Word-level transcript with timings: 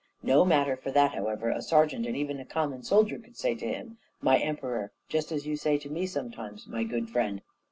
No 0.23 0.43
matter 0.43 0.75
for 0.75 0.89
that, 0.89 1.13
however; 1.13 1.49
a 1.51 1.61
sergeant, 1.61 2.07
and 2.07 2.17
even 2.17 2.39
a 2.39 2.43
common 2.43 2.81
soldier, 2.81 3.19
could 3.19 3.37
say 3.37 3.53
to 3.53 3.67
him, 3.67 3.99
'my 4.19 4.39
Emperor,' 4.39 4.91
just 5.09 5.31
as 5.31 5.45
you 5.45 5.55
say 5.55 5.77
to 5.77 5.91
me 5.91 6.07
sometimes, 6.07 6.65
'my 6.65 6.85
good 6.85 7.07
friend.' 7.11 7.43